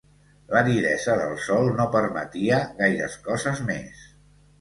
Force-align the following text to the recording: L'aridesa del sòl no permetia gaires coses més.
L'aridesa 0.51 1.17
del 1.19 1.35
sòl 1.47 1.69
no 1.79 1.85
permetia 1.95 2.57
gaires 2.79 3.19
coses 3.29 3.63
més. 3.69 4.01